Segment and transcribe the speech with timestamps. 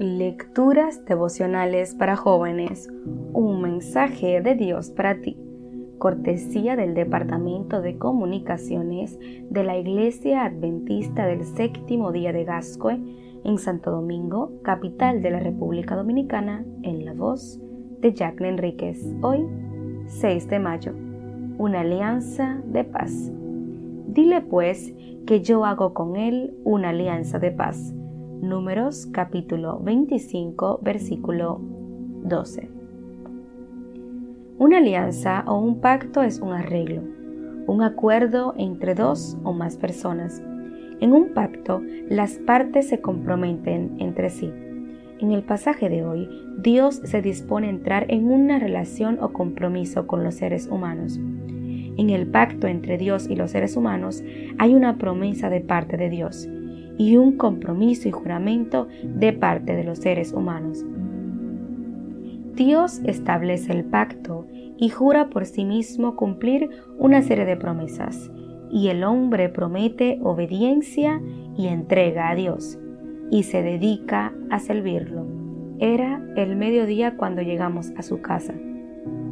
[0.00, 2.88] Lecturas devocionales para jóvenes.
[3.32, 5.36] Un mensaje de Dios para ti.
[5.98, 9.18] Cortesía del Departamento de Comunicaciones
[9.50, 13.00] de la Iglesia Adventista del Séptimo Día de Gascue
[13.42, 17.60] en Santo Domingo, capital de la República Dominicana, en la voz
[17.98, 19.04] de Jacqueline Enríquez.
[19.20, 19.48] Hoy,
[20.06, 20.92] 6 de mayo.
[21.58, 23.32] Una alianza de paz.
[24.06, 24.94] Dile pues
[25.26, 27.94] que yo hago con él una alianza de paz
[28.42, 32.70] Números capítulo 25 versículo 12.
[34.58, 37.02] Una alianza o un pacto es un arreglo,
[37.66, 40.40] un acuerdo entre dos o más personas.
[41.00, 44.52] En un pacto, las partes se comprometen entre sí.
[45.18, 46.28] En el pasaje de hoy,
[46.58, 51.18] Dios se dispone a entrar en una relación o compromiso con los seres humanos.
[51.18, 54.22] En el pacto entre Dios y los seres humanos
[54.58, 56.48] hay una promesa de parte de Dios
[56.98, 60.84] y un compromiso y juramento de parte de los seres humanos.
[62.54, 68.30] Dios establece el pacto y jura por sí mismo cumplir una serie de promesas,
[68.70, 71.22] y el hombre promete obediencia
[71.56, 72.78] y entrega a Dios,
[73.30, 75.24] y se dedica a servirlo.
[75.78, 78.54] Era el mediodía cuando llegamos a su casa,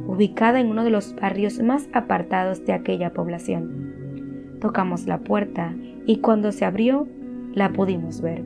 [0.06, 4.56] ubicada en uno de los barrios más apartados de aquella población.
[4.60, 5.74] Tocamos la puerta
[6.06, 7.08] y cuando se abrió
[7.56, 8.44] la pudimos ver,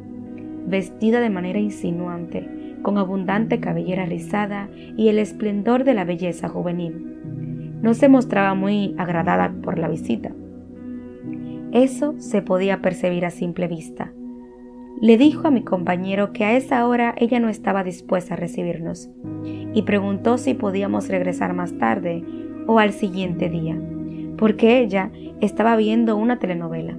[0.66, 2.48] vestida de manera insinuante,
[2.80, 7.18] con abundante cabellera rizada y el esplendor de la belleza juvenil.
[7.82, 10.30] No se mostraba muy agradada por la visita.
[11.72, 14.12] Eso se podía percibir a simple vista.
[15.00, 19.10] Le dijo a mi compañero que a esa hora ella no estaba dispuesta a recibirnos
[19.74, 22.22] y preguntó si podíamos regresar más tarde
[22.68, 23.76] o al siguiente día,
[24.38, 26.96] porque ella estaba viendo una telenovela.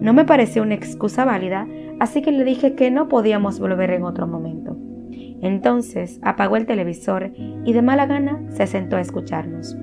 [0.00, 1.66] No me pareció una excusa válida,
[1.98, 4.76] así que le dije que no podíamos volver en otro momento.
[5.40, 9.76] Entonces apagó el televisor y de mala gana se sentó a escucharnos.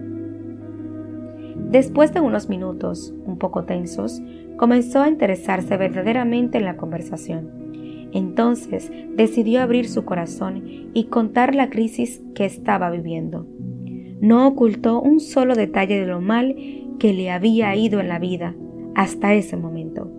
[1.69, 4.21] Después de unos minutos, un poco tensos,
[4.55, 8.09] comenzó a interesarse verdaderamente en la conversación.
[8.13, 10.63] Entonces decidió abrir su corazón
[10.93, 13.45] y contar la crisis que estaba viviendo.
[14.21, 16.55] No ocultó un solo detalle de lo mal
[16.99, 18.55] que le había ido en la vida
[18.95, 20.11] hasta ese momento.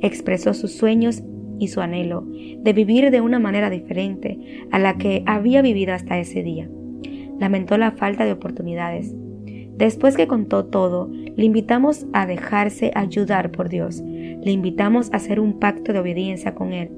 [0.00, 1.22] Expresó sus sueños
[1.58, 2.26] y su anhelo
[2.58, 6.68] de vivir de una manera diferente a la que había vivido hasta ese día.
[7.38, 9.14] Lamentó la falta de oportunidades.
[9.76, 14.02] Después que contó todo, le invitamos a dejarse ayudar por Dios.
[14.02, 16.90] Le invitamos a hacer un pacto de obediencia con Él.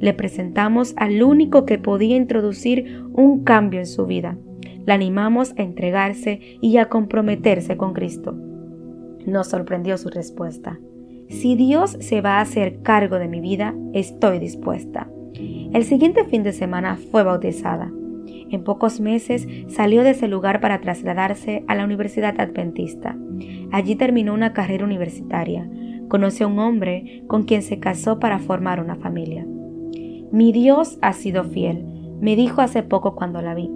[0.00, 4.38] Le presentamos al único que podía introducir un cambio en su vida.
[4.86, 8.36] Le animamos a entregarse y a comprometerse con Cristo.
[9.28, 10.78] Nos sorprendió su respuesta.
[11.28, 15.06] Si Dios se va a hacer cargo de mi vida, estoy dispuesta.
[15.34, 17.92] El siguiente fin de semana fue bautizada.
[18.50, 23.18] En pocos meses salió de ese lugar para trasladarse a la Universidad Adventista.
[23.70, 25.68] Allí terminó una carrera universitaria.
[26.08, 29.46] Conoció a un hombre con quien se casó para formar una familia.
[30.32, 31.84] Mi Dios ha sido fiel,
[32.22, 33.70] me dijo hace poco cuando la vi.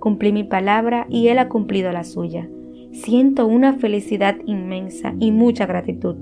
[0.00, 2.48] Cumplí mi palabra y Él ha cumplido la suya.
[3.02, 6.16] Siento una felicidad inmensa y mucha gratitud.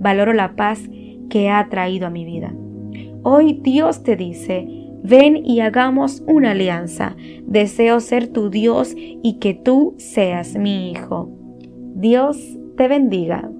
[0.00, 0.80] Valoro la paz
[1.30, 2.52] que ha traído a mi vida.
[3.22, 4.66] Hoy Dios te dice,
[5.04, 7.16] ven y hagamos una alianza.
[7.46, 11.30] Deseo ser tu Dios y que tú seas mi hijo.
[11.94, 13.50] Dios te bendiga.